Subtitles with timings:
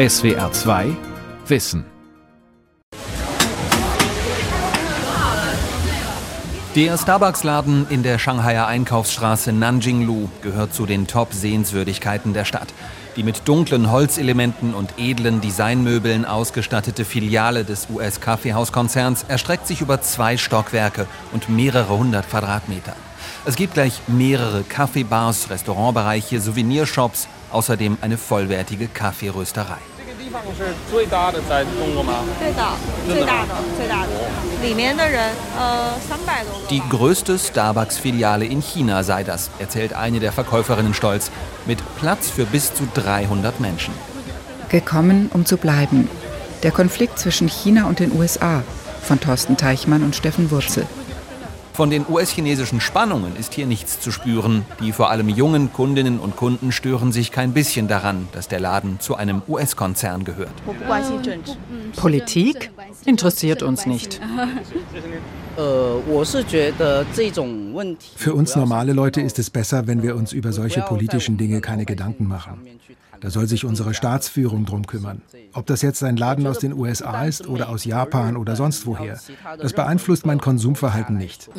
[0.00, 0.96] SWR 2
[1.46, 1.84] Wissen.
[6.74, 12.72] Der Starbucks-Laden in der Shanghaier Einkaufsstraße Nanjinglu gehört zu den Top-Sehenswürdigkeiten der Stadt.
[13.16, 20.38] Die mit dunklen Holzelementen und edlen Designmöbeln ausgestattete Filiale des US-Kaffeehauskonzerns erstreckt sich über zwei
[20.38, 22.96] Stockwerke und mehrere hundert Quadratmeter.
[23.44, 29.78] Es gibt gleich mehrere Kaffeebars, Restaurantbereiche, Souvenirshops, außerdem eine vollwertige Kaffeerösterei.
[36.70, 41.30] Die größte Starbucks-Filiale in China sei das, erzählt eine der Verkäuferinnen stolz,
[41.66, 43.94] mit Platz für bis zu 300 Menschen.
[44.68, 46.08] Gekommen, um zu bleiben.
[46.62, 48.62] Der Konflikt zwischen China und den USA
[49.02, 50.86] von Thorsten Teichmann und Steffen Wurzel.
[51.80, 54.66] Von den US-chinesischen Spannungen ist hier nichts zu spüren.
[54.82, 59.00] Die vor allem jungen Kundinnen und Kunden stören sich kein bisschen daran, dass der Laden
[59.00, 60.52] zu einem US-Konzern gehört.
[61.96, 62.70] Politik
[63.06, 64.20] interessiert uns nicht.
[68.16, 71.86] Für uns normale Leute ist es besser, wenn wir uns über solche politischen Dinge keine
[71.86, 72.60] Gedanken machen.
[73.20, 75.22] Da soll sich unsere Staatsführung drum kümmern.
[75.52, 79.18] Ob das jetzt ein Laden aus den USA ist oder aus Japan oder sonst woher,
[79.58, 81.50] das beeinflusst mein Konsumverhalten nicht.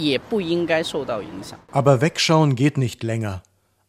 [1.72, 3.44] Aber wegschauen geht nicht länger.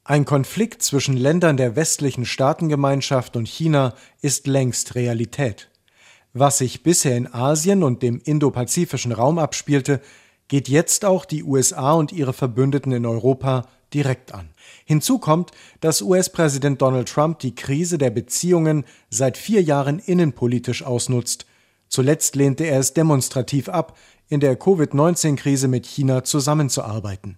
[0.04, 5.70] Ein Konflikt zwischen Ländern der westlichen Staatengemeinschaft und China ist längst Realität.
[6.34, 10.00] Was sich bisher in Asien und dem indopazifischen Raum abspielte,
[10.48, 14.50] geht jetzt auch die USA und ihre Verbündeten in Europa direkt an.
[14.84, 21.46] Hinzu kommt, dass US-Präsident Donald Trump die Krise der Beziehungen seit vier Jahren innenpolitisch ausnutzt.
[21.88, 23.96] Zuletzt lehnte er es demonstrativ ab,
[24.28, 27.36] in der Covid-19-Krise mit China zusammenzuarbeiten.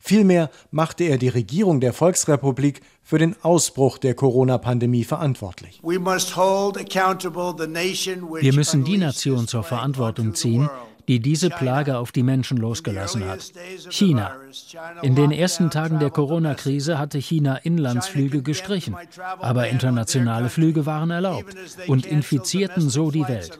[0.00, 5.80] Vielmehr machte er die Regierung der Volksrepublik für den Ausbruch der Corona-Pandemie verantwortlich.
[5.82, 6.00] Wir
[8.54, 10.68] müssen die Nation zur Verantwortung ziehen,
[11.08, 13.52] die diese Plage auf die Menschen losgelassen hat.
[13.90, 14.36] China.
[15.02, 18.96] In den ersten Tagen der Corona-Krise hatte China Inlandsflüge gestrichen,
[19.38, 21.54] aber internationale Flüge waren erlaubt
[21.86, 23.58] und infizierten so die Welt.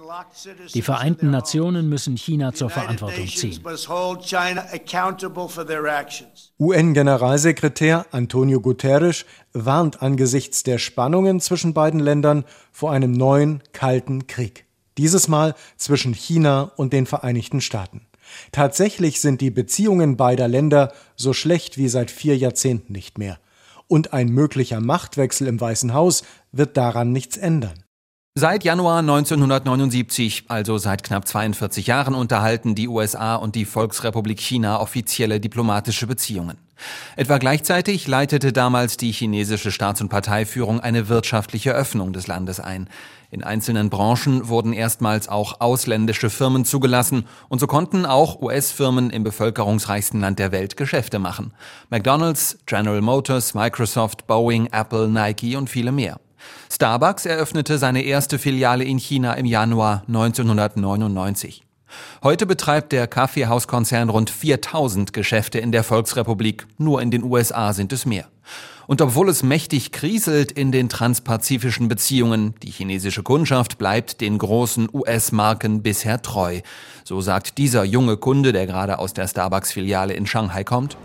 [0.74, 3.60] Die Vereinten Nationen müssen China zur Verantwortung ziehen.
[6.58, 14.65] UN-Generalsekretär Antonio Guterres warnt angesichts der Spannungen zwischen beiden Ländern vor einem neuen kalten Krieg.
[14.98, 18.02] Dieses Mal zwischen China und den Vereinigten Staaten.
[18.52, 23.38] Tatsächlich sind die Beziehungen beider Länder so schlecht wie seit vier Jahrzehnten nicht mehr.
[23.88, 27.85] Und ein möglicher Machtwechsel im Weißen Haus wird daran nichts ändern.
[28.38, 34.78] Seit Januar 1979, also seit knapp 42 Jahren, unterhalten die USA und die Volksrepublik China
[34.78, 36.58] offizielle diplomatische Beziehungen.
[37.16, 42.90] Etwa gleichzeitig leitete damals die chinesische Staats- und Parteiführung eine wirtschaftliche Öffnung des Landes ein.
[43.30, 49.24] In einzelnen Branchen wurden erstmals auch ausländische Firmen zugelassen und so konnten auch US-Firmen im
[49.24, 51.54] bevölkerungsreichsten Land der Welt Geschäfte machen.
[51.88, 56.20] McDonald's, General Motors, Microsoft, Boeing, Apple, Nike und viele mehr.
[56.70, 61.64] Starbucks eröffnete seine erste Filiale in China im Januar 1999.
[62.22, 66.66] Heute betreibt der Kaffeehauskonzern rund 4000 Geschäfte in der Volksrepublik.
[66.78, 68.26] Nur in den USA sind es mehr.
[68.86, 74.88] Und obwohl es mächtig kriselt in den transpazifischen Beziehungen, die chinesische Kundschaft bleibt den großen
[74.92, 76.60] US-Marken bisher treu.
[77.02, 80.96] So sagt dieser junge Kunde, der gerade aus der Starbucks-Filiale in Shanghai kommt.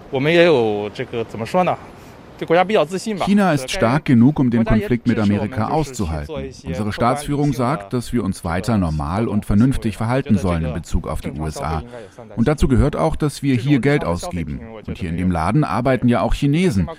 [3.25, 6.51] China ist stark genug, um den Konflikt mit Amerika auszuhalten.
[6.63, 11.21] Unsere Staatsführung sagt, dass wir uns weiter normal und vernünftig verhalten sollen in Bezug auf
[11.21, 11.83] die USA.
[12.35, 14.61] Und dazu gehört auch, dass wir hier Geld ausgeben.
[14.87, 16.89] Und hier in dem Laden arbeiten ja auch Chinesen.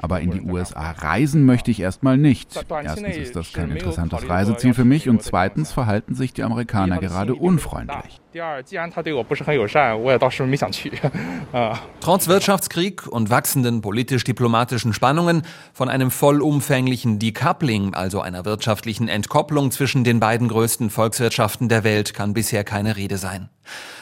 [0.00, 2.64] Aber in die USA reisen möchte ich erstmal nicht.
[2.82, 7.34] Erstens ist das kein interessantes Reiseziel für mich und zweitens verhalten sich die Amerikaner gerade
[7.34, 8.20] unfreundlich.
[12.00, 20.04] Trotz Wirtschaftskrieg und wachsenden politisch-diplomatischen Spannungen von einem vollumfänglichen Decoupling, also einer wirtschaftlichen Entkopplung zwischen
[20.04, 23.48] den beiden größten Volkswirtschaften der Welt, kann bisher keine Rede sein.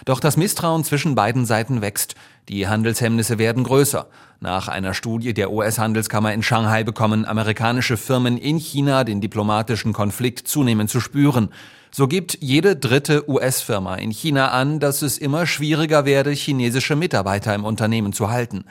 [0.04, 2.14] Doch das Misstrauen zwischen beiden Seiten wächst.
[2.48, 4.08] Die Handelshemmnisse werden größer.
[4.40, 10.48] Nach einer Studie der US-Handelskammer in Shanghai bekommen amerikanische Firmen in China den diplomatischen Konflikt
[10.48, 11.50] zunehmend zu spüren.
[11.94, 17.54] So gibt jede dritte US-Firma in China an, dass es immer schwieriger werde, chinesische Mitarbeiter
[17.54, 18.64] im Unternehmen zu halten.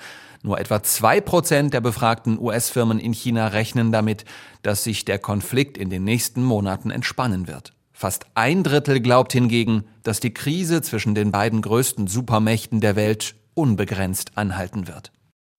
[0.43, 4.25] Nur etwa zwei Prozent der befragten US-Firmen in China rechnen damit,
[4.63, 7.73] dass sich der Konflikt in den nächsten Monaten entspannen wird.
[7.93, 13.35] Fast ein Drittel glaubt hingegen, dass die Krise zwischen den beiden größten Supermächten der Welt
[13.53, 15.11] unbegrenzt anhalten wird.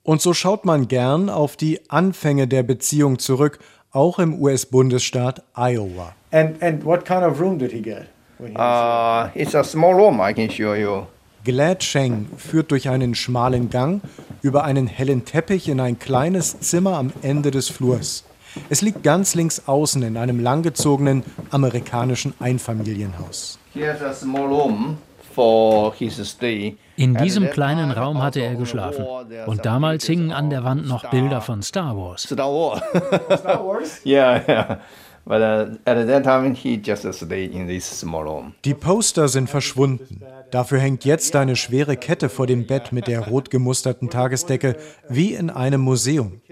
[0.02, 3.60] Und so schaut man gern auf die Anfänge der Beziehung zurück,
[3.92, 6.16] auch im US-Bundesstaat Iowa.
[6.32, 8.08] And, and what kind of room did he get?
[8.40, 11.06] Uh, it's a small room, I can show you.
[11.44, 14.00] Glad Sheng führt durch einen schmalen Gang
[14.42, 18.24] über einen hellen Teppich in ein kleines Zimmer am Ende des Flurs.
[18.70, 23.58] Es liegt ganz links außen in einem langgezogenen amerikanischen Einfamilienhaus.
[23.74, 24.98] Here's a small room
[25.34, 26.76] for his stay.
[26.96, 29.04] In diesem kleinen Raum hatte er geschlafen.
[29.46, 32.22] Und damals hingen an der Wand noch Bilder von Star Wars.
[32.22, 32.82] Star Wars.
[33.40, 34.00] Star Wars?
[34.04, 34.80] yeah, yeah.
[35.24, 38.54] But uh, at that time he just stayed in this small room.
[38.64, 40.20] Die Poster sind verschwunden.
[40.52, 44.76] Dafür hängt jetzt eine schwere Kette vor dem Bett mit der rot gemusterten Tagesdecke
[45.08, 46.42] wie in einem Museum.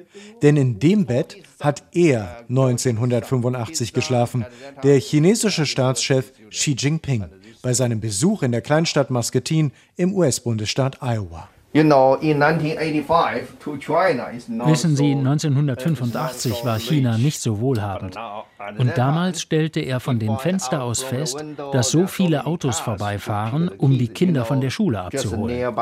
[0.42, 4.46] Denn in dem Bett hat er 1985 geschlafen,
[4.82, 7.26] der chinesische Staatschef Xi Jinping,
[7.62, 11.50] bei seinem Besuch in der Kleinstadt Muscatine im US-Bundesstaat Iowa.
[11.72, 11.90] Wissen
[14.96, 18.16] Sie, 1985 war China nicht so wohlhabend.
[18.78, 23.96] Und damals stellte er von dem Fenster aus fest, dass so viele Autos vorbeifahren, um
[23.96, 25.72] die Kinder von der Schule abzuholen.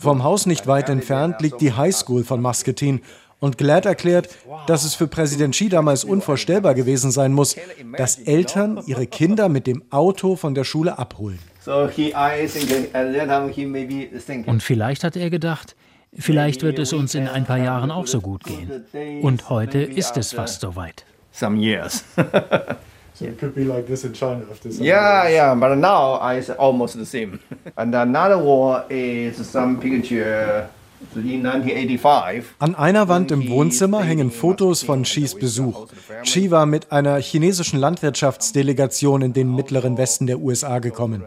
[0.00, 3.00] Vom Haus nicht weit entfernt liegt die High School von Muscatine.
[3.40, 4.30] Und Glad erklärt,
[4.66, 7.54] dass es für Präsident Xi damals unvorstellbar gewesen sein muss,
[7.96, 11.38] dass Eltern ihre Kinder mit dem Auto von der Schule abholen.
[14.46, 15.76] Und vielleicht hat er gedacht,
[16.18, 18.84] vielleicht wird es uns in ein paar Jahren auch so gut gehen.
[19.22, 21.04] Und heute ist es fast soweit.
[21.32, 22.04] Some years.
[23.18, 25.34] So it could be like this in China after some Yeah, years.
[25.34, 27.40] yeah, but now it's almost the same.
[27.74, 30.68] And another one is some picture
[32.58, 35.86] an einer Wand im Wohnzimmer hängen Fotos von Xis Besuch.
[36.22, 41.22] Xi war mit einer chinesischen Landwirtschaftsdelegation in den mittleren Westen der USA gekommen.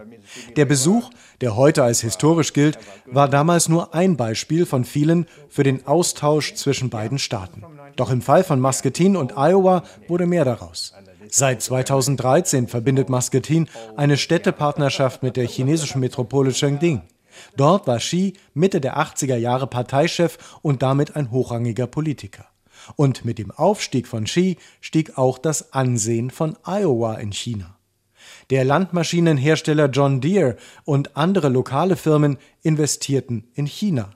[0.56, 1.10] Der Besuch,
[1.40, 6.54] der heute als historisch gilt, war damals nur ein Beispiel von vielen für den Austausch
[6.54, 7.62] zwischen beiden Staaten.
[7.96, 10.92] Doch im Fall von Muscatine und Iowa wurde mehr daraus.
[11.28, 13.66] Seit 2013 verbindet Muscatine
[13.96, 17.00] eine Städtepartnerschaft mit der chinesischen Metropole Chengding.
[17.56, 22.46] Dort war Xi Mitte der 80er Jahre Parteichef und damit ein hochrangiger Politiker.
[22.96, 27.76] Und mit dem Aufstieg von Xi stieg auch das Ansehen von Iowa in China.
[28.50, 34.10] Der Landmaschinenhersteller John Deere und andere lokale Firmen investierten in China.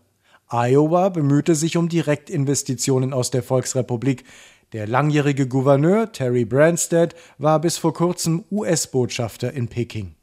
[0.51, 4.25] Iowa bemühte sich um Direktinvestitionen aus der Volksrepublik.
[4.73, 10.16] Der langjährige Gouverneur Terry Branstad war bis vor kurzem US-Botschafter in Peking.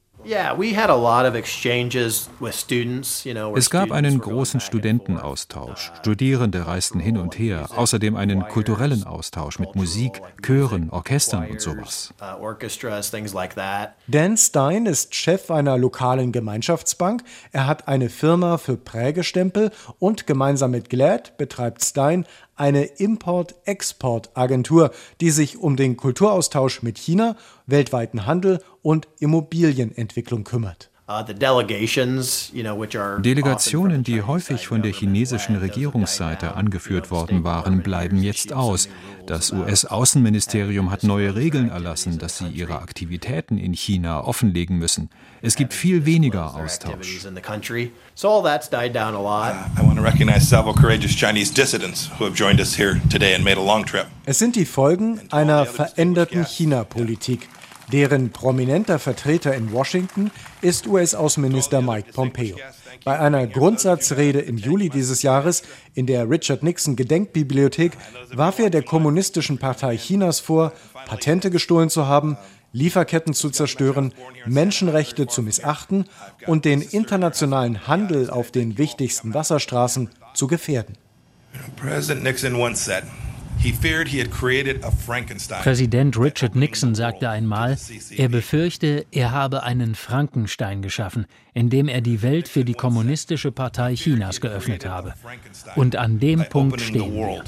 [3.55, 5.91] Es gab einen großen Studentenaustausch.
[5.99, 12.13] Studierende reisten hin und her, außerdem einen kulturellen Austausch mit Musik, Chören, Orchestern und sowas.
[12.21, 12.53] Uh,
[14.07, 17.23] Dan Stein ist Chef einer lokalen Gemeinschaftsbank.
[17.51, 24.91] Er hat eine Firma für Prägestempel und gemeinsam mit Glad betreibt Stein eine Import-Export-Agentur,
[25.21, 27.35] die sich um den Kulturaustausch mit China,
[27.65, 30.89] weltweiten Handel und Immobilienentwicklung kümmert.
[31.05, 31.21] Uh,
[33.21, 38.87] Delegationen, die häufig von der chinesischen Regierungsseite angeführt worden waren, bleiben jetzt aus.
[39.25, 45.09] Das US-Außenministerium hat neue Regeln erlassen, dass sie ihre Aktivitäten in China offenlegen müssen.
[45.41, 47.19] Es gibt viel weniger Austausch.
[54.25, 57.49] Es sind die Folgen einer veränderten China-Politik.
[57.93, 60.31] Deren prominenter Vertreter in Washington
[60.63, 62.57] ist US-Außenminister Mike Pompeo.
[63.05, 65.61] Bei einer Grundsatzrede im Juli dieses Jahres
[65.93, 67.91] in der Richard Nixon Gedenkbibliothek
[68.33, 70.73] warf er der Kommunistischen Partei Chinas vor,
[71.05, 72.35] Patente gestohlen zu haben,
[72.71, 74.11] Lieferketten zu zerstören,
[74.47, 76.05] Menschenrechte zu missachten
[76.47, 80.97] und den internationalen Handel auf den wichtigsten Wasserstraßen zu gefährden.
[81.75, 83.03] President Nixon once said,
[85.61, 87.77] Präsident Richard Nixon sagte einmal,
[88.17, 93.95] er befürchte, er habe einen Frankenstein geschaffen, indem er die Welt für die Kommunistische Partei
[93.95, 95.13] Chinas geöffnet habe.
[95.75, 97.43] Und an dem Punkt stehen wir.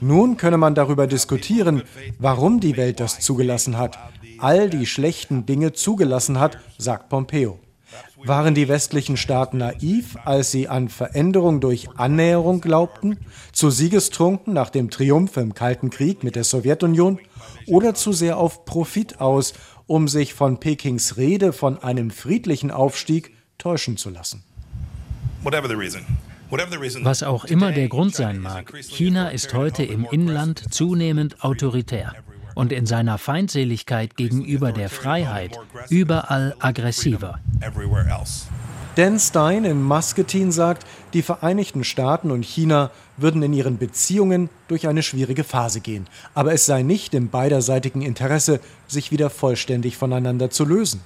[0.00, 1.82] Nun könne man darüber diskutieren,
[2.18, 3.98] warum die Welt das zugelassen hat,
[4.38, 7.58] all die schlechten Dinge zugelassen hat, sagt Pompeo.
[8.24, 13.18] Waren die westlichen Staaten naiv, als sie an Veränderung durch Annäherung glaubten,
[13.52, 17.18] zu Siegestrunken nach dem Triumph im Kalten Krieg mit der Sowjetunion
[17.66, 19.54] oder zu sehr auf Profit aus,
[19.86, 24.42] um sich von Pekings Rede von einem friedlichen Aufstieg täuschen zu lassen?
[27.02, 32.14] Was auch immer der Grund sein mag, China ist heute im Inland zunehmend autoritär
[32.60, 37.40] und in seiner Feindseligkeit gegenüber der Freiheit überall aggressiver.
[38.96, 44.88] Dan Stein in Muscatine sagt, die Vereinigten Staaten und China würden in ihren Beziehungen durch
[44.88, 46.06] eine schwierige Phase gehen.
[46.34, 51.00] Aber es sei nicht im beiderseitigen Interesse, sich wieder vollständig voneinander zu lösen.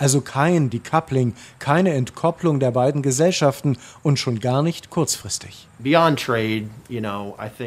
[0.00, 5.68] Also kein Decoupling, keine Entkopplung der beiden Gesellschaften und schon gar nicht kurzfristig.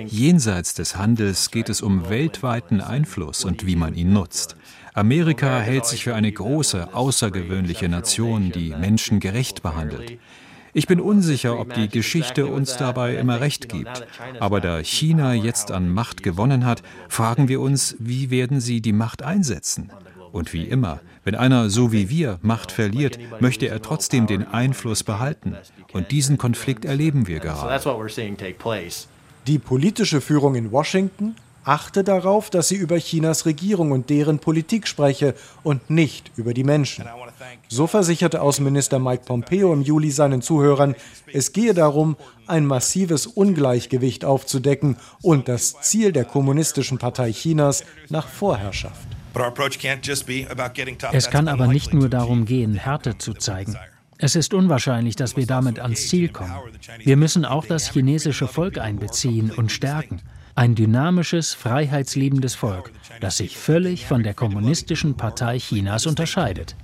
[0.08, 4.56] Jenseits des Handels geht es um weltweiten Einfluss und wie man ihn nutzt.
[4.96, 10.18] Amerika hält sich für eine große, außergewöhnliche Nation, die Menschen gerecht behandelt.
[10.76, 14.08] Ich bin unsicher, ob die Geschichte uns dabei immer recht gibt.
[14.40, 18.94] Aber da China jetzt an Macht gewonnen hat, fragen wir uns, wie werden sie die
[18.94, 19.92] Macht einsetzen?
[20.34, 25.04] Und wie immer, wenn einer so wie wir Macht verliert, möchte er trotzdem den Einfluss
[25.04, 25.56] behalten.
[25.94, 27.80] Und diesen Konflikt erleben wir gerade.
[29.46, 34.88] Die politische Führung in Washington achte darauf, dass sie über Chinas Regierung und deren Politik
[34.88, 37.06] spreche und nicht über die Menschen.
[37.70, 40.96] So versicherte Außenminister Mike Pompeo im Juli seinen Zuhörern,
[41.32, 48.28] es gehe darum, ein massives Ungleichgewicht aufzudecken und das Ziel der Kommunistischen Partei Chinas nach
[48.28, 49.08] Vorherrschaft.
[51.12, 53.76] Es kann aber nicht nur darum gehen, Härte zu zeigen.
[54.18, 56.54] Es ist unwahrscheinlich, dass wir damit ans Ziel kommen.
[57.00, 60.22] Wir müssen auch das chinesische Volk einbeziehen und stärken.
[60.56, 66.76] Ein dynamisches, freiheitsliebendes Volk, das sich völlig von der Kommunistischen Partei Chinas unterscheidet.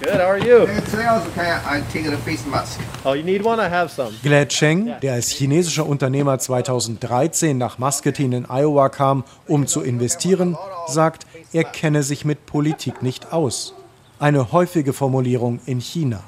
[0.00, 0.66] Good, how are you?
[0.90, 1.50] Today I was okay.
[1.66, 2.80] I take a face mask.
[3.04, 3.60] Oh, you need one?
[3.60, 4.14] I have some.
[4.22, 10.56] Glad Cheng, der als chinesischer Unternehmer 2013 nach Muscatine in Iowa kam, um zu investieren,
[10.86, 13.74] sagt, er kenne sich mit Politik nicht aus.
[14.18, 16.22] Eine häufige Formulierung in China.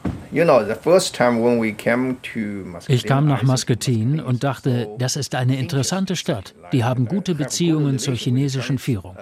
[2.89, 6.55] Ich kam nach Muscatine und dachte, das ist eine interessante Stadt.
[6.75, 9.17] Die haben gute Beziehungen zur chinesischen Führung.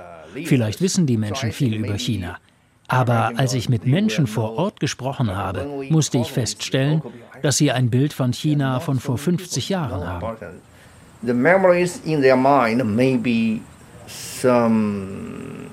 [0.44, 2.38] Vielleicht wissen die Menschen viel über China.
[2.90, 7.02] Aber als ich mit Menschen vor Ort gesprochen habe, musste ich feststellen,
[7.40, 10.36] dass sie ein Bild von China von vor 50 Jahren haben.
[11.22, 13.60] The memories in their mind may be
[14.08, 15.68] some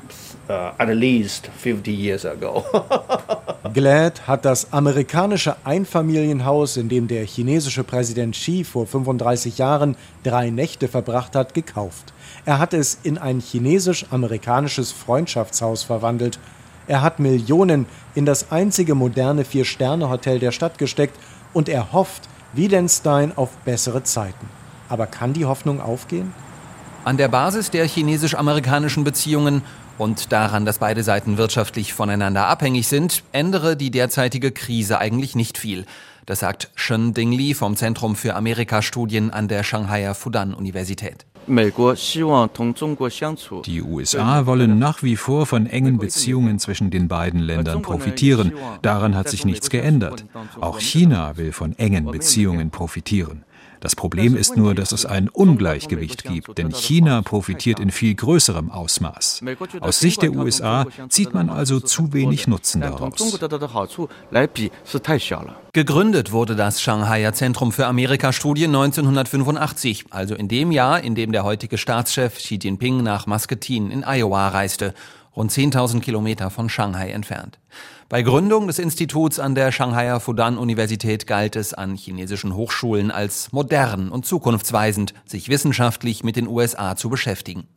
[0.49, 2.63] uh, at least 50 years ago.
[3.73, 10.49] Glad hat das amerikanische Einfamilienhaus, in dem der chinesische Präsident Xi vor 35 Jahren drei
[10.49, 12.13] Nächte verbracht hat, gekauft.
[12.45, 16.39] Er hat es in ein chinesisch-amerikanisches Freundschaftshaus verwandelt
[16.87, 21.17] er hat Millionen in das einzige moderne Vier-Sterne-Hotel der Stadt gesteckt
[21.53, 24.47] und er hofft, wie den Stein, auf bessere Zeiten.
[24.89, 26.33] Aber kann die Hoffnung aufgehen?
[27.03, 29.61] An der Basis der chinesisch-amerikanischen Beziehungen
[29.97, 35.57] und daran, dass beide Seiten wirtschaftlich voneinander abhängig sind, ändere die derzeitige Krise eigentlich nicht
[35.57, 35.85] viel.
[36.27, 41.25] Das sagt Shen Dingli vom Zentrum für Amerikastudien an der Shanghaier Fudan-Universität.
[41.47, 41.71] Die
[43.81, 48.51] USA wollen nach wie vor von engen Beziehungen zwischen den beiden Ländern profitieren.
[48.81, 50.25] Daran hat sich nichts geändert.
[50.59, 53.45] Auch China will von engen Beziehungen profitieren.
[53.79, 58.71] Das Problem ist nur, dass es ein Ungleichgewicht gibt, denn China profitiert in viel größerem
[58.71, 59.41] Ausmaß.
[59.81, 63.39] Aus Sicht der USA zieht man also zu wenig Nutzen daraus.
[65.73, 71.43] Gegründet wurde das Shanghaier Zentrum für Amerikastudien 1985, also in dem Jahr, in dem der
[71.43, 74.93] heutige Staatschef Xi Jinping nach Muscatine in Iowa reiste,
[75.35, 77.59] rund 10.000 Kilometer von Shanghai entfernt.
[78.09, 84.07] Bei Gründung des Instituts an der Shanghaier Fudan-Universität galt es an chinesischen Hochschulen als modern
[84.07, 87.67] und zukunftsweisend, sich wissenschaftlich mit den USA zu beschäftigen.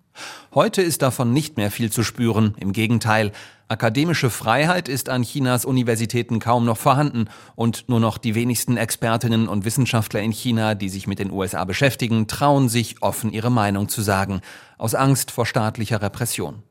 [0.55, 3.33] Heute ist davon nicht mehr viel zu spüren, im Gegenteil.
[3.67, 7.25] Akademische Freiheit ist an Chinas Universitäten kaum noch vorhanden
[7.57, 11.65] und nur noch die wenigsten Expertinnen und Wissenschaftler in China, die sich mit den USA
[11.65, 14.43] beschäftigen, trauen sich offen ihre Meinung zu sagen,
[14.79, 16.63] aus Angst vor staatlicher Repression.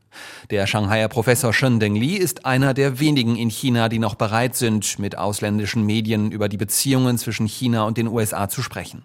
[0.50, 5.00] Der Shanghaier Professor Shen Dengli ist einer der wenigen in China, die noch bereit sind,
[5.00, 9.04] mit ausländischen Medien über die Beziehungen zwischen China und den USA zu sprechen.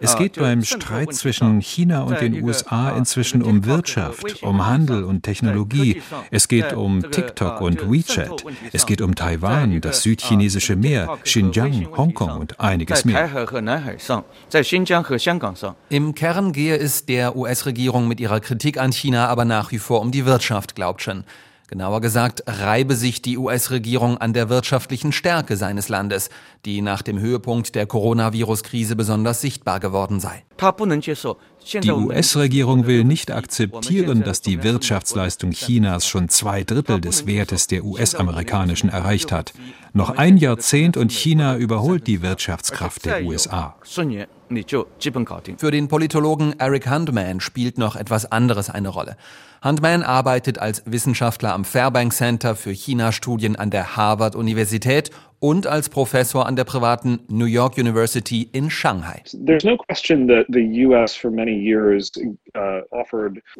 [0.00, 5.22] Es geht beim Streit zwischen China und den USA inzwischen um Wirtschaft, um Handel und
[5.22, 6.02] Technologie.
[6.30, 8.44] Es geht um TikTok und WeChat.
[8.72, 13.28] Es geht um Taiwan, das südchinesische Meer, Xinjiang, Hongkong und einiges mehr.
[15.88, 20.00] Im Kern gehe es der US-Regierung mit ihrer Kritik an China aber nach wie vor
[20.00, 21.24] um die Wirtschaft, glaubt Chen.
[21.70, 26.28] Genauer gesagt reibe sich die US-Regierung an der wirtschaftlichen Stärke seines Landes,
[26.64, 30.42] die nach dem Höhepunkt der Coronavirus-Krise besonders sichtbar geworden sei.
[31.82, 37.84] Die US-Regierung will nicht akzeptieren, dass die Wirtschaftsleistung Chinas schon zwei Drittel des Wertes der
[37.84, 39.52] US-amerikanischen erreicht hat.
[39.92, 43.76] Noch ein Jahrzehnt und China überholt die Wirtschaftskraft der USA.
[45.58, 49.16] Für den Politologen Eric Huntman spielt noch etwas anderes eine Rolle.
[49.62, 55.10] Huntman arbeitet als Wissenschaftler am Fairbank Center für China-Studien an der Harvard-Universität
[55.40, 59.22] und als Professor an der privaten New York University in Shanghai.
[59.34, 59.58] Uh,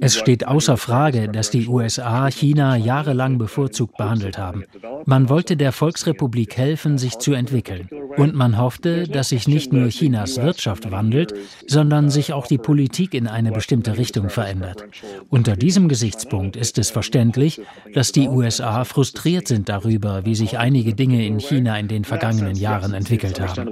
[0.01, 4.65] es steht außer Frage, dass die USA China jahrelang bevorzugt behandelt haben.
[5.07, 7.89] Man wollte der Volksrepublik helfen, sich zu entwickeln.
[8.17, 11.33] Und man hoffte, dass sich nicht nur Chinas Wirtschaft wandelt,
[11.67, 14.85] sondern sich auch die Politik in eine bestimmte Richtung verändert.
[15.31, 17.61] Unter diesem Gesichtspunkt ist es verständlich,
[17.95, 22.57] dass die USA frustriert sind darüber, wie sich einige Dinge in China in den vergangenen
[22.57, 23.69] Jahren entwickelt haben.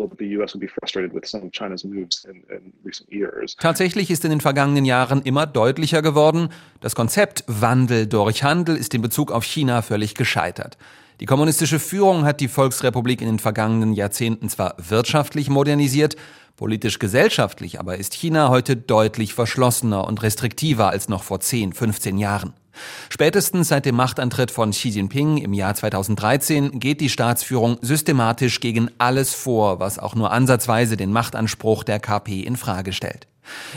[3.58, 6.48] Tatsächlich ist in den vergangenen Jahren immer deutlicher geworden,
[6.80, 10.78] das Konzept Wandel durch Handel ist in Bezug auf China völlig gescheitert.
[11.20, 16.14] Die kommunistische Führung hat die Volksrepublik in den vergangenen Jahrzehnten zwar wirtschaftlich modernisiert,
[16.56, 22.18] politisch gesellschaftlich aber ist China heute deutlich verschlossener und restriktiver als noch vor 10, 15
[22.18, 22.52] Jahren.
[23.08, 28.90] Spätestens seit dem Machtantritt von Xi Jinping im Jahr 2013 geht die Staatsführung systematisch gegen
[28.98, 33.26] alles vor, was auch nur ansatzweise den Machtanspruch der KP in Frage stellt.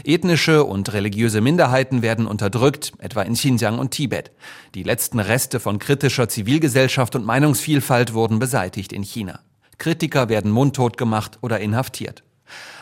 [0.03, 4.31] Ethnische und religiöse Minderheiten werden unterdrückt, etwa in Xinjiang und Tibet.
[4.75, 9.39] Die letzten Reste von kritischer Zivilgesellschaft und Meinungsvielfalt wurden beseitigt in China.
[9.77, 12.23] Kritiker werden mundtot gemacht oder inhaftiert.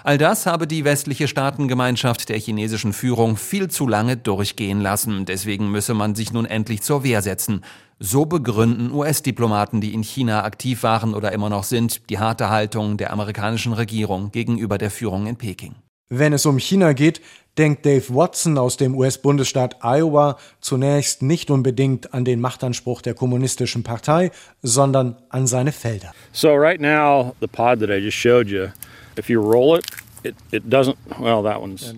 [0.04, 5.26] All das habe die westliche Staatengemeinschaft der chinesischen Führung viel zu lange durchgehen lassen.
[5.26, 7.62] Deswegen müsse man sich nun endlich zur Wehr setzen.
[8.00, 12.96] So begründen US-Diplomaten, die in China aktiv waren oder immer noch sind, die harte Haltung
[12.98, 15.76] der amerikanischen Regierung gegenüber der Führung in Peking.
[16.12, 17.22] Wenn es um China geht,
[17.60, 23.84] denkt Dave Watson aus dem US-Bundesstaat Iowa zunächst nicht unbedingt an den Machtanspruch der kommunistischen
[23.84, 24.32] Partei,
[24.64, 26.12] sondern an seine Felder.
[26.32, 28.70] So right now the pod that I just showed you,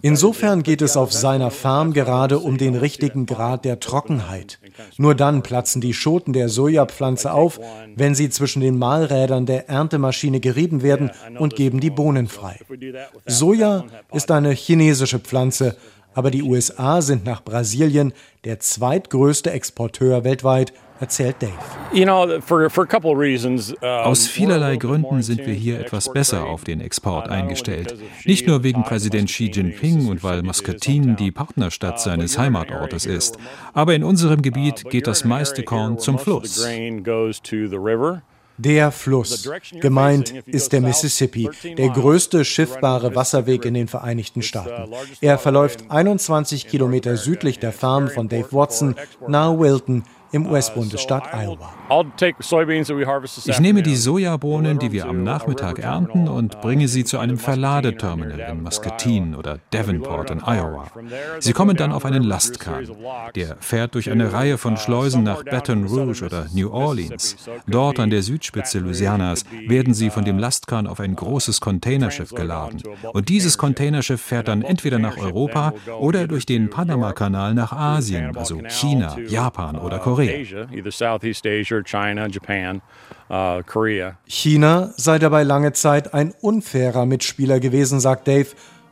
[0.01, 4.59] Insofern geht es auf seiner Farm gerade um den richtigen Grad der Trockenheit.
[4.97, 7.59] Nur dann platzen die Schoten der Sojapflanze auf,
[7.95, 12.59] wenn sie zwischen den Mahlrädern der Erntemaschine gerieben werden und geben die Bohnen frei.
[13.25, 15.75] Soja ist eine chinesische Pflanze,
[16.13, 21.51] aber die USA sind nach Brasilien der zweitgrößte Exporteur weltweit erzählt Dave.
[23.81, 27.95] Aus vielerlei Gründen sind wir hier etwas besser auf den Export eingestellt.
[28.25, 33.37] Nicht nur wegen Präsident Xi Jinping und weil Muscatine die Partnerstadt seines Heimatortes ist,
[33.73, 36.65] aber in unserem Gebiet geht das meiste Korn zum Fluss.
[38.57, 39.49] Der Fluss.
[39.79, 44.93] Gemeint ist der Mississippi, der größte schiffbare Wasserweg in den Vereinigten Staaten.
[45.19, 48.95] Er verläuft 21 Kilometer südlich der Farm von Dave Watson
[49.27, 51.73] nahe Wilton im US-Bundesstaat Iowa.
[53.45, 58.39] Ich nehme die Sojabohnen, die wir am Nachmittag ernten, und bringe sie zu einem Verladeterminal
[58.39, 60.87] in Muscatine oder Davenport in Iowa.
[61.39, 62.89] Sie kommen dann auf einen Lastkahn.
[63.35, 67.35] Der fährt durch eine Reihe von Schleusen nach Baton Rouge oder New Orleans.
[67.67, 72.81] Dort an der Südspitze Louisianas werden sie von dem Lastkahn auf ein großes Containerschiff geladen.
[73.11, 78.61] Und dieses Containerschiff fährt dann entweder nach Europa oder durch den Panama-Kanal nach Asien, also
[78.69, 80.20] China, Japan oder Korea.
[83.65, 84.17] Korea.
[84.27, 88.47] China sei dabei lange Zeit ein unfairer Mitspieler gewesen, sagt Dave,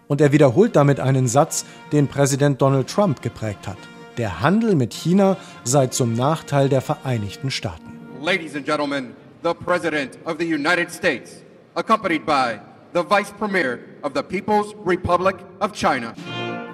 [0.08, 3.78] und er wiederholt damit einen Satz, den Präsident Donald Trump geprägt hat.
[4.18, 8.00] Der Handel mit China sei zum Nachteil der Vereinigten Staaten.
[8.22, 9.13] Ladies and Gentlemen,
[9.44, 11.44] the President of the United States,
[11.76, 12.60] accompanied by
[12.94, 16.13] the Vice Premier of the People's Republic of China.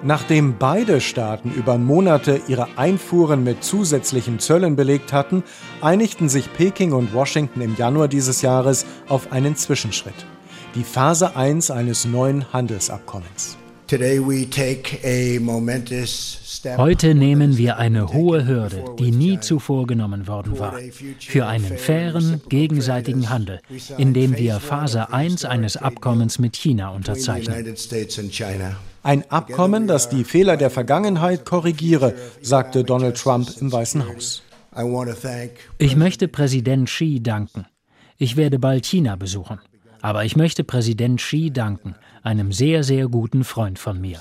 [0.02, 5.42] Nachdem beide Staaten über Monate ihre Einfuhren mit zusätzlichen Zöllen belegt hatten,
[5.80, 10.14] einigten sich Peking und Washington im Januar dieses Jahres auf einen Zwischenschritt.
[10.74, 13.56] Die Phase 1 eines neuen Handelsabkommens.
[16.76, 20.74] Heute nehmen wir eine hohe Hürde, die nie zuvor genommen worden war,
[21.20, 23.60] für einen fairen, gegenseitigen Handel,
[23.96, 27.76] indem wir Phase 1 eines Abkommens mit China unterzeichnen.
[29.06, 34.42] Ein Abkommen, das die Fehler der Vergangenheit korrigiere, sagte Donald Trump im Weißen Haus.
[35.78, 37.66] Ich möchte Präsident Xi danken.
[38.18, 39.60] Ich werde bald China besuchen.
[40.02, 44.20] Aber ich möchte Präsident Xi danken, einem sehr, sehr guten Freund von mir.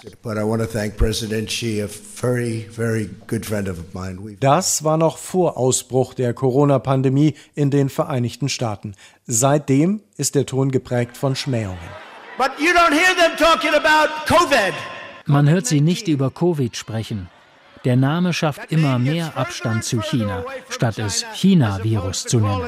[4.40, 8.94] Das war noch vor Ausbruch der Corona-Pandemie in den Vereinigten Staaten.
[9.26, 11.80] Seitdem ist der Ton geprägt von Schmähungen.
[15.26, 17.30] Man hört sie nicht über Covid sprechen.
[17.86, 22.68] Der Name schafft immer mehr Abstand zu China, statt es China-Virus zu nennen.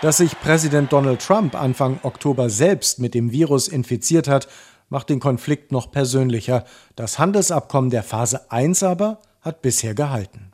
[0.00, 4.48] Dass sich Präsident Donald Trump Anfang Oktober selbst mit dem Virus infiziert hat,
[4.88, 6.64] macht den Konflikt noch persönlicher.
[6.96, 10.52] Das Handelsabkommen der Phase 1 aber hat bisher gehalten.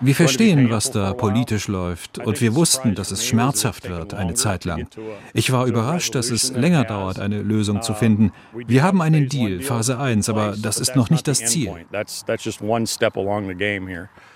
[0.00, 4.64] Wir verstehen, was da politisch läuft, und wir wussten, dass es schmerzhaft wird eine Zeit
[4.64, 4.86] lang.
[5.34, 8.30] Ich war überrascht, dass es länger dauert, eine Lösung zu finden.
[8.54, 11.74] Wir haben einen Deal, Phase 1, aber das ist noch nicht das Ziel.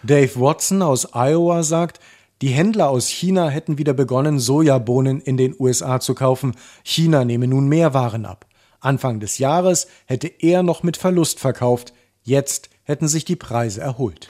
[0.03, 2.01] Dave Watson aus Iowa sagt,
[2.43, 6.55] die Händler aus China hätten wieder begonnen, Sojabohnen in den USA zu kaufen.
[6.83, 8.45] China nehme nun mehr Waren ab.
[8.81, 11.93] Anfang des Jahres hätte er noch mit Verlust verkauft.
[12.23, 14.29] Jetzt hätten sich die Preise erholt.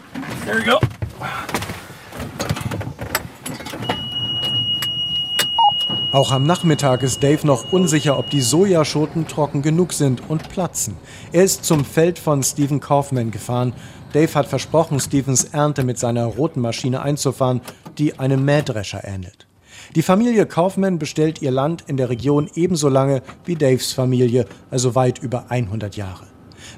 [6.13, 10.97] Auch am Nachmittag ist Dave noch unsicher, ob die Sojaschoten trocken genug sind und platzen.
[11.31, 13.75] Er ist zum Feld von Stephen Kaufman gefahren.
[14.15, 17.61] Dave hat versprochen, Stephens Ernte mit seiner roten Maschine einzufahren,
[17.99, 19.46] die einem Mähdrescher ähnelt.
[19.95, 24.95] Die Familie Kaufman bestellt ihr Land in der Region ebenso lange wie Daves Familie, also
[24.95, 26.27] weit über 100 Jahre.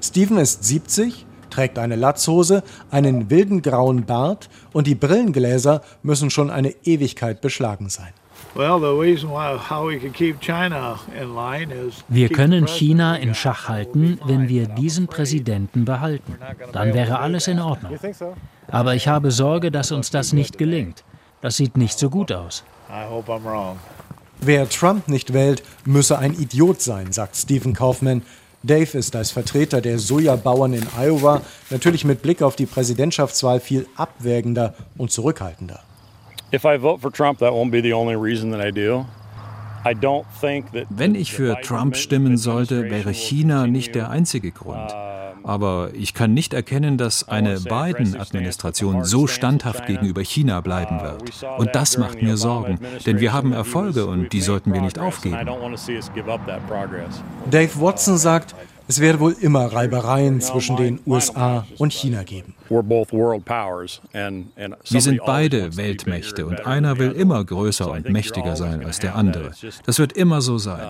[0.03, 6.51] Steven ist 70, trägt eine Latzhose, einen wilden grauen Bart und die Brillengläser müssen schon
[6.51, 8.13] eine Ewigkeit beschlagen sein.
[12.09, 16.37] Wir können China in Schach halten, wenn wir diesen Präsidenten behalten.
[16.73, 17.99] Dann wäre alles in Ordnung.
[18.69, 21.05] Aber ich habe Sorge, dass uns das nicht gelingt.
[21.41, 22.65] Das sieht nicht so gut aus.
[24.41, 28.23] Wer Trump nicht wählt, müsse ein Idiot sein, sagt Stephen Kaufman.
[28.63, 33.87] Dave ist als Vertreter der Sojabauern in Iowa natürlich mit Blick auf die Präsidentschaftswahl viel
[33.97, 35.81] abwägender und zurückhaltender.
[40.89, 44.93] Wenn ich für Trump stimmen sollte, wäre China nicht der einzige Grund.
[45.45, 51.45] Aber ich kann nicht erkennen, dass eine Biden-Administration so standhaft gegenüber China bleiben wird.
[51.59, 55.37] Und das macht mir Sorgen, denn wir haben Erfolge und die sollten wir nicht aufgeben.
[57.51, 58.55] Dave Watson sagt,
[58.89, 62.55] es werde wohl immer Reibereien zwischen den USA und China geben.
[62.71, 62.83] Wir
[65.01, 69.51] sind beide Weltmächte und einer will immer größer und mächtiger sein als der andere.
[69.85, 70.87] Das wird immer so sein.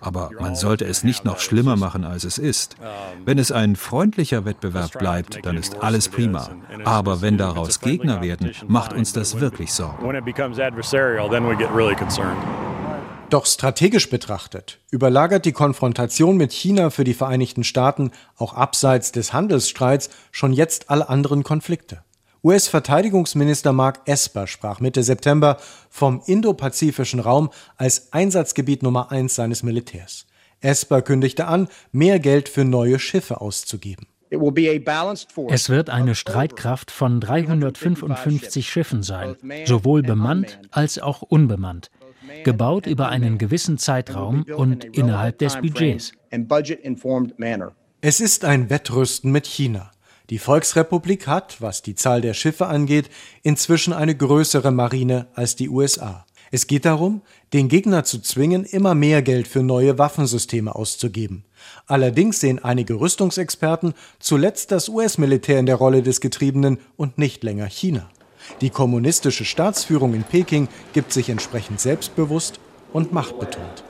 [0.00, 2.76] Aber man sollte es nicht noch schlimmer machen, als es ist.
[3.24, 6.50] Wenn es ein freundlicher Wettbewerb bleibt, dann ist alles prima.
[6.84, 10.04] Aber wenn daraus Gegner werden, macht uns das wirklich Sorgen.
[13.30, 19.34] Doch strategisch betrachtet überlagert die Konfrontation mit China für die Vereinigten Staaten auch abseits des
[19.34, 22.02] Handelsstreits schon jetzt alle anderen Konflikte.
[22.42, 25.58] US-Verteidigungsminister Mark Esper sprach Mitte September
[25.90, 30.26] vom indopazifischen Raum als Einsatzgebiet Nummer eins seines Militärs.
[30.60, 34.06] Esper kündigte an, mehr Geld für neue Schiffe auszugeben.
[34.30, 41.90] Es wird eine Streitkraft von 355 Schiffen sein, sowohl bemannt als auch unbemannt
[42.44, 46.12] gebaut über einen gewissen Zeitraum und innerhalb des Budgets.
[48.00, 49.90] Es ist ein Wettrüsten mit China.
[50.30, 53.08] Die Volksrepublik hat, was die Zahl der Schiffe angeht,
[53.42, 56.26] inzwischen eine größere Marine als die USA.
[56.50, 61.44] Es geht darum, den Gegner zu zwingen, immer mehr Geld für neue Waffensysteme auszugeben.
[61.86, 67.66] Allerdings sehen einige Rüstungsexperten zuletzt das US-Militär in der Rolle des Getriebenen und nicht länger
[67.66, 68.08] China.
[68.60, 72.60] Die kommunistische Staatsführung in Peking gibt sich entsprechend selbstbewusst
[72.92, 73.84] und machtbetont.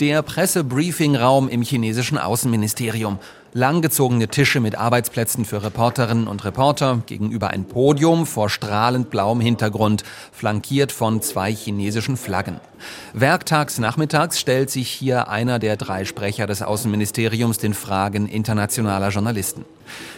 [0.00, 3.18] Der Pressebriefingraum im chinesischen Außenministerium.
[3.54, 10.04] Langgezogene Tische mit Arbeitsplätzen für Reporterinnen und Reporter, gegenüber ein Podium vor strahlend blauem Hintergrund,
[10.32, 12.60] flankiert von zwei chinesischen Flaggen.
[13.14, 19.64] Werktags nachmittags stellt sich hier einer der drei Sprecher des Außenministeriums den Fragen internationaler Journalisten.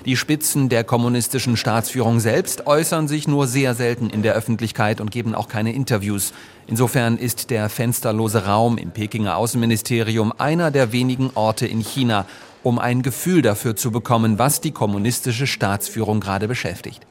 [0.07, 5.13] Die Spitzen der kommunistischen Staatsführung selbst äußern sich nur sehr selten in der Öffentlichkeit und
[5.13, 6.33] geben auch keine Interviews.
[6.67, 12.27] Insofern ist der fensterlose Raum im Pekinger Außenministerium einer der wenigen Orte in China,
[12.63, 17.07] um ein Gefühl dafür zu bekommen, was die kommunistische Staatsführung gerade beschäftigt.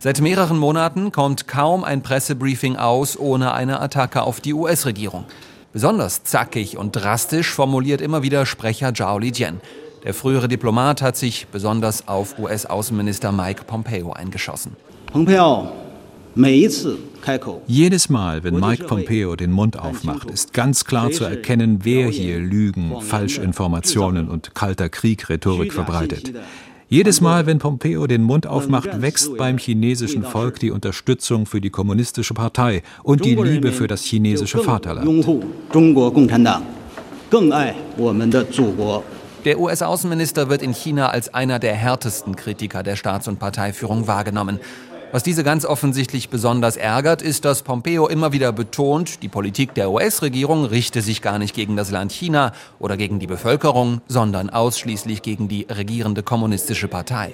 [0.00, 5.24] Seit mehreren Monaten kommt kaum ein Pressebriefing aus ohne eine Attacke auf die US-Regierung.
[5.72, 9.60] Besonders zackig und drastisch formuliert immer wieder Sprecher Zhao Lijian.
[10.04, 14.76] Der frühere Diplomat hat sich besonders auf US-Außenminister Mike Pompeo eingeschossen.
[15.10, 15.83] Pompeo
[17.66, 22.38] jedes Mal, wenn Mike Pompeo den Mund aufmacht, ist ganz klar zu erkennen, wer hier
[22.38, 26.32] Lügen, Falschinformationen und kalter Krieg-Rhetorik verbreitet.
[26.88, 31.70] Jedes Mal, wenn Pompeo den Mund aufmacht, wächst beim chinesischen Volk die Unterstützung für die
[31.70, 35.06] kommunistische Partei und die Liebe für das chinesische Vaterland.
[39.44, 44.58] Der US-Außenminister wird in China als einer der härtesten Kritiker der Staats- und Parteiführung wahrgenommen.
[45.14, 49.92] Was diese ganz offensichtlich besonders ärgert, ist, dass Pompeo immer wieder betont, die Politik der
[49.92, 52.50] US-Regierung richte sich gar nicht gegen das Land China
[52.80, 57.32] oder gegen die Bevölkerung, sondern ausschließlich gegen die regierende kommunistische Partei.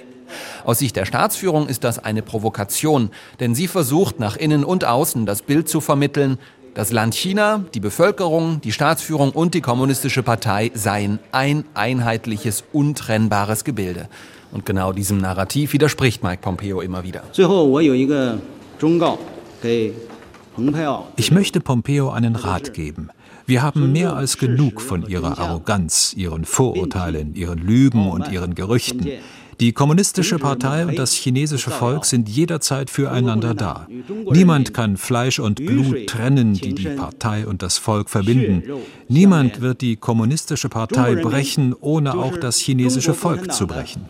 [0.63, 5.25] Aus Sicht der Staatsführung ist das eine Provokation, denn sie versucht nach innen und außen
[5.25, 6.37] das Bild zu vermitteln,
[6.75, 13.63] das Land China, die Bevölkerung, die Staatsführung und die kommunistische Partei seien ein einheitliches, untrennbares
[13.63, 14.07] Gebilde.
[14.51, 17.23] Und genau diesem Narrativ widerspricht Mike Pompeo immer wieder.
[21.15, 23.09] Ich möchte Pompeo einen Rat geben.
[23.45, 29.09] Wir haben mehr als genug von ihrer Arroganz, ihren Vorurteilen, ihren Lügen und ihren Gerüchten.
[29.61, 33.87] Die kommunistische Partei und das chinesische Volk sind jederzeit füreinander da.
[34.31, 38.63] Niemand kann Fleisch und Blut trennen, die die Partei und das Volk verbinden.
[39.07, 44.07] Niemand wird die kommunistische Partei brechen, ohne auch das chinesische Volk zu brechen.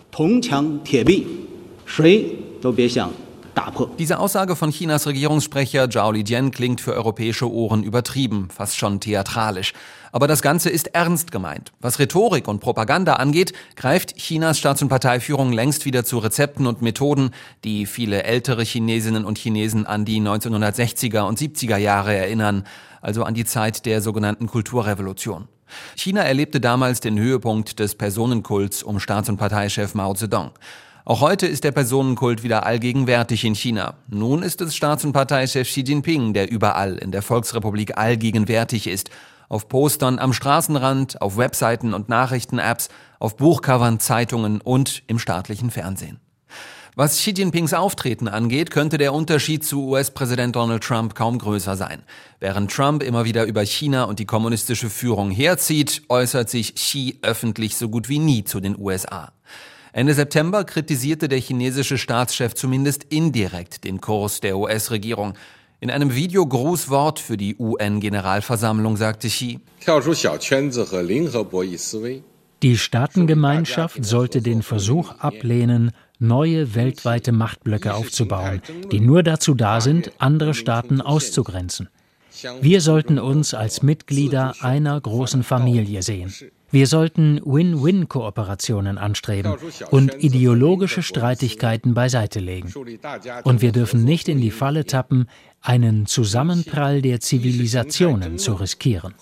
[3.99, 9.73] Diese Aussage von Chinas Regierungssprecher Zhao Lijian klingt für europäische Ohren übertrieben, fast schon theatralisch.
[10.11, 11.71] Aber das Ganze ist ernst gemeint.
[11.79, 16.81] Was Rhetorik und Propaganda angeht, greift Chinas Staats- und Parteiführung längst wieder zu Rezepten und
[16.81, 17.31] Methoden,
[17.63, 22.65] die viele ältere Chinesinnen und Chinesen an die 1960er und 70er Jahre erinnern,
[23.01, 25.47] also an die Zeit der sogenannten Kulturrevolution.
[25.95, 30.51] China erlebte damals den Höhepunkt des Personenkults um Staats- und Parteichef Mao Zedong.
[31.03, 33.95] Auch heute ist der Personenkult wieder allgegenwärtig in China.
[34.07, 39.09] Nun ist es Staats- und Parteichef Xi Jinping, der überall in der Volksrepublik allgegenwärtig ist.
[39.51, 42.87] Auf Postern am Straßenrand, auf Webseiten und Nachrichten-Apps,
[43.19, 46.21] auf Buchcovern, Zeitungen und im staatlichen Fernsehen.
[46.95, 52.03] Was Xi Jinpings Auftreten angeht, könnte der Unterschied zu US-Präsident Donald Trump kaum größer sein.
[52.39, 57.75] Während Trump immer wieder über China und die kommunistische Führung herzieht, äußert sich Xi öffentlich
[57.75, 59.33] so gut wie nie zu den USA.
[59.91, 65.33] Ende September kritisierte der chinesische Staatschef zumindest indirekt den Kurs der US-Regierung.
[65.83, 69.59] In einem Videogrußwort für die UN-Generalversammlung sagte Xi,
[72.63, 80.11] die Staatengemeinschaft sollte den Versuch ablehnen, neue weltweite Machtblöcke aufzubauen, die nur dazu da sind,
[80.19, 81.89] andere Staaten auszugrenzen.
[82.61, 86.31] Wir sollten uns als Mitglieder einer großen Familie sehen.
[86.73, 89.55] Wir sollten Win-Win-Kooperationen anstreben
[89.89, 92.73] und ideologische Streitigkeiten beiseite legen.
[93.43, 95.27] Und wir dürfen nicht in die Falle tappen,
[95.61, 99.13] einen Zusammenprall der Zivilisationen zu riskieren.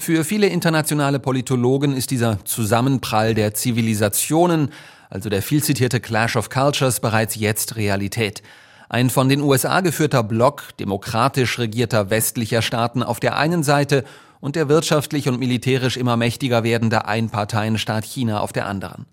[0.00, 4.70] Für viele internationale Politologen ist dieser Zusammenprall der Zivilisationen,
[5.10, 8.42] also der viel zitierte Clash of Cultures, bereits jetzt Realität.
[8.88, 14.02] Ein von den USA geführter Block demokratisch regierter westlicher Staaten auf der einen Seite
[14.40, 19.04] und der wirtschaftlich und militärisch immer mächtiger werdende Einparteienstaat China auf der anderen.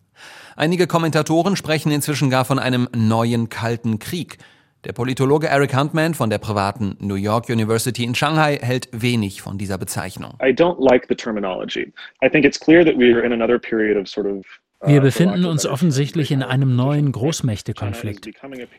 [0.55, 4.37] Einige Kommentatoren sprechen inzwischen gar von einem neuen Kalten Krieg.
[4.85, 9.57] Der Politologe Eric Huntman von der privaten New York University in Shanghai hält wenig von
[9.57, 10.35] dieser Bezeichnung.
[10.43, 11.91] I don't like the terminology.
[12.23, 14.45] I think it's clear that we are in another period of sort of
[14.85, 18.29] wir befinden uns offensichtlich in einem neuen Großmächtekonflikt.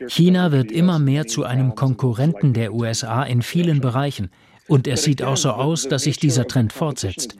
[0.07, 4.29] China wird immer mehr zu einem Konkurrenten der USA in vielen Bereichen.
[4.67, 7.35] Und es sieht auch so aus, dass sich dieser Trend fortsetzt.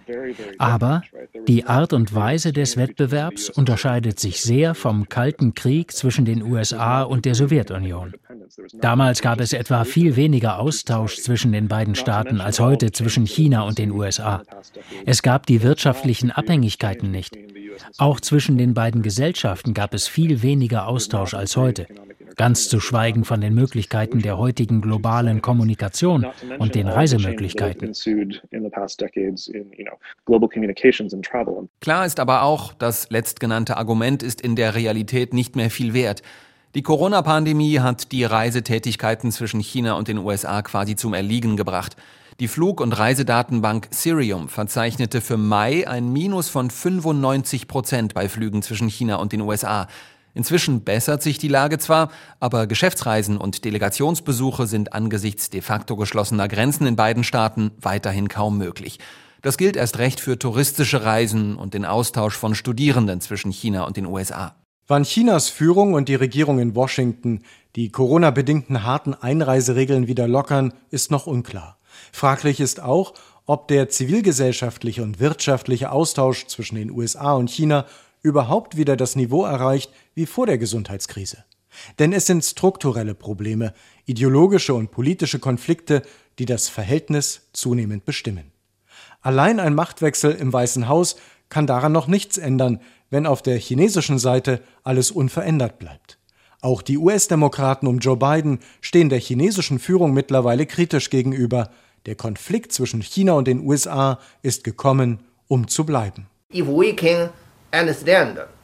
[0.58, 1.04] Aber
[1.48, 7.04] die Art und Weise des Wettbewerbs unterscheidet sich sehr vom Kalten Krieg zwischen den USA
[7.04, 8.14] und der Sowjetunion.
[8.80, 13.62] Damals gab es etwa viel weniger Austausch zwischen den beiden Staaten als heute zwischen China
[13.64, 14.44] und den USA.
[15.06, 17.38] Es gab die wirtschaftlichen Abhängigkeiten nicht.
[17.98, 21.88] Auch zwischen den beiden Gesellschaften gab es viel weniger Austausch als heute
[22.38, 26.28] ganz zu schweigen von den Möglichkeiten der heutigen globalen Kommunikation
[26.60, 27.94] und den Reisemöglichkeiten.
[31.82, 36.22] Klar ist aber auch, das letztgenannte Argument ist in der Realität nicht mehr viel wert.
[36.76, 41.96] Die Corona-Pandemie hat die Reisetätigkeiten zwischen China und den USA quasi zum Erliegen gebracht.
[42.40, 48.62] Die Flug- und Reisedatenbank Sirium verzeichnete für Mai ein Minus von 95 Prozent bei Flügen
[48.62, 49.88] zwischen China und den USA.
[50.38, 56.48] Inzwischen bessert sich die Lage zwar, aber Geschäftsreisen und Delegationsbesuche sind angesichts de facto geschlossener
[56.48, 59.00] Grenzen in beiden Staaten weiterhin kaum möglich.
[59.42, 63.98] Das gilt erst recht für touristische Reisen und den Austausch von Studierenden zwischen China und
[63.98, 64.56] den USA.
[64.86, 67.42] Wann Chinas Führung und die Regierung in Washington
[67.76, 71.80] die Corona-bedingten harten Einreiseregeln wieder lockern, ist noch unklar.
[72.12, 73.16] Fraglich ist auch,
[73.48, 77.86] ob der zivilgesellschaftliche und wirtschaftliche Austausch zwischen den USA und China
[78.28, 81.46] überhaupt wieder das Niveau erreicht wie vor der Gesundheitskrise.
[82.00, 83.74] Denn es sind strukturelle Probleme,
[84.06, 86.02] ideologische und politische Konflikte,
[86.40, 88.52] die das Verhältnis zunehmend bestimmen.
[89.22, 91.16] Allein ein Machtwechsel im Weißen Haus
[91.50, 96.18] kann daran noch nichts ändern, wenn auf der chinesischen Seite alles unverändert bleibt.
[96.62, 101.70] Auch die US-Demokraten um Joe Biden stehen der chinesischen Führung mittlerweile kritisch gegenüber.
[102.06, 106.28] Der Konflikt zwischen China und den USA ist gekommen, um zu bleiben.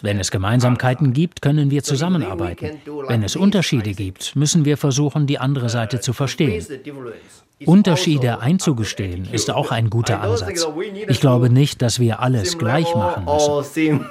[0.02, 2.82] Wenn es Gemeinsamkeiten gibt, können wir zusammenarbeiten.
[3.08, 6.66] Wenn es Unterschiede gibt, müssen wir versuchen, die andere Seite zu verstehen.
[7.66, 10.68] Unterschiede einzugestehen ist auch ein guter Ansatz.
[11.08, 14.06] Ich glaube nicht, dass wir alles gleich machen müssen.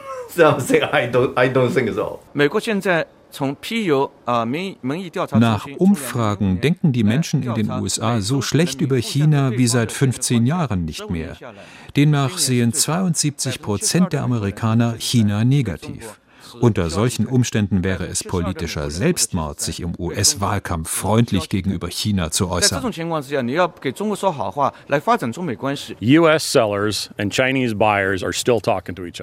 [5.35, 10.47] Nach Umfragen denken die Menschen in den USA so schlecht über China wie seit 15
[10.47, 11.37] Jahren nicht mehr.
[11.97, 16.21] Demnach sehen 72 Prozent der Amerikaner China negativ.
[16.61, 22.81] Unter solchen Umständen wäre es politischer Selbstmord, sich im US-Wahlkampf freundlich gegenüber China zu äußern.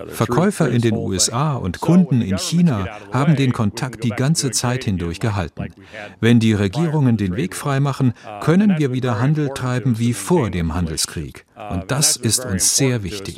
[0.10, 5.20] Verkäufer in den USA und Kunden in China haben den Kontakt die ganze Zeit hindurch
[5.20, 5.74] gehalten.
[6.20, 11.46] Wenn die Regierungen den Weg freimachen, können wir wieder Handel treiben wie vor dem Handelskrieg.
[11.70, 13.38] Und das ist uns sehr wichtig.